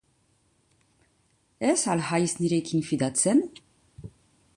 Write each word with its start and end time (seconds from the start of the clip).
Ez 1.73 1.83
al 1.93 2.01
haiz 2.07 2.33
nirekin 2.39 2.87
fidatzen? 2.89 3.45